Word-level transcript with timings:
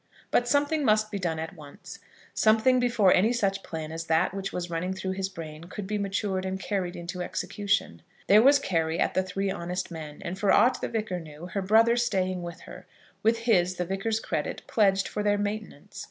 But 0.31 0.47
something 0.47 0.83
must 0.83 1.11
be 1.11 1.19
done 1.19 1.37
at 1.37 1.55
once, 1.55 1.99
something 2.33 2.79
before 2.79 3.13
any 3.13 3.31
such 3.31 3.61
plan 3.61 3.91
as 3.91 4.05
that 4.05 4.33
which 4.33 4.51
was 4.51 4.71
running 4.71 4.93
through 4.95 5.11
his 5.11 5.29
brain 5.29 5.65
could 5.65 5.85
be 5.85 5.99
matured 5.99 6.43
and 6.43 6.59
carried 6.59 6.95
into 6.95 7.21
execution. 7.21 8.01
There 8.25 8.41
was 8.41 8.57
Carry 8.57 8.97
at 8.99 9.13
the 9.13 9.21
Three 9.21 9.51
Honest 9.51 9.91
Men, 9.91 10.19
and, 10.25 10.39
for 10.39 10.51
aught 10.51 10.81
the 10.81 10.89
Vicar 10.89 11.19
knew, 11.19 11.45
her 11.53 11.61
brother 11.61 11.95
staying 11.95 12.41
with 12.41 12.61
her, 12.61 12.87
with 13.21 13.41
his, 13.41 13.75
the 13.75 13.85
Vicar's 13.85 14.19
credit, 14.19 14.63
pledged 14.65 15.07
for 15.07 15.21
their 15.21 15.37
maintenance. 15.37 15.99